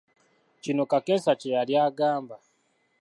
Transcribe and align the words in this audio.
Kino 0.63 0.83
kakensa 0.91 1.31
kye 1.39 1.49
yali 1.55 1.73
agamba. 1.87 2.35